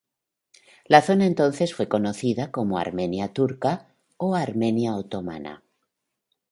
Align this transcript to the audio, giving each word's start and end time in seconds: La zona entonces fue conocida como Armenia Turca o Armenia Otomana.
La 0.85 1.03
zona 1.03 1.27
entonces 1.27 1.75
fue 1.75 1.87
conocida 1.87 2.49
como 2.49 2.79
Armenia 2.79 3.33
Turca 3.33 3.93
o 4.17 4.33
Armenia 4.35 4.95
Otomana. 4.95 5.61